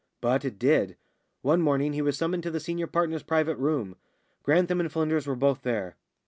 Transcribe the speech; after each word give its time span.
But 0.19 0.43
it 0.43 0.57
did. 0.57 0.97
One 1.43 1.61
morning 1.61 1.93
he 1.93 2.01
was 2.01 2.17
summoned 2.17 2.41
to 2.41 2.49
the 2.49 2.59
senior 2.59 2.87
partner's 2.87 3.21
private 3.21 3.57
room. 3.57 3.97
Grantham 4.41 4.79
and 4.79 4.91
Flynders 4.91 5.27
were 5.27 5.35
both 5.35 5.61
there. 5.61 5.95